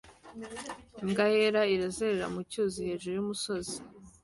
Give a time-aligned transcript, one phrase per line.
[1.01, 3.77] Imbwa yera irazerera mu cyuzi hejuru y'umusozi